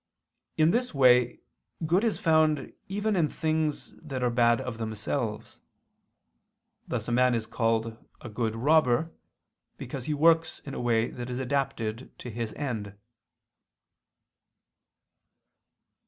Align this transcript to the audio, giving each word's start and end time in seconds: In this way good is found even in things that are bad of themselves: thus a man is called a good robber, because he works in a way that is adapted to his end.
In 0.57 0.71
this 0.71 0.95
way 0.95 1.41
good 1.85 2.03
is 2.03 2.17
found 2.17 2.73
even 2.87 3.15
in 3.15 3.29
things 3.29 3.93
that 4.01 4.23
are 4.23 4.31
bad 4.31 4.59
of 4.59 4.79
themselves: 4.79 5.59
thus 6.87 7.07
a 7.07 7.11
man 7.11 7.35
is 7.35 7.45
called 7.45 8.03
a 8.19 8.27
good 8.27 8.55
robber, 8.55 9.11
because 9.77 10.05
he 10.05 10.15
works 10.15 10.57
in 10.65 10.73
a 10.73 10.81
way 10.81 11.11
that 11.11 11.29
is 11.29 11.37
adapted 11.37 12.17
to 12.17 12.31
his 12.31 12.51
end. 12.55 12.97